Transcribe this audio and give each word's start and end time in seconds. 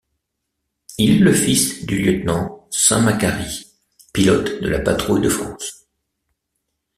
Il 0.97 1.11
est 1.11 1.19
le 1.19 1.31
fils 1.31 1.85
du 1.85 1.99
Lieutenant 2.01 2.65
Saint-Macary, 2.71 3.67
pilote 4.11 4.59
de 4.59 4.67
la 4.67 4.79
Patrouille 4.79 5.21
de 5.21 5.29
France. 5.29 5.85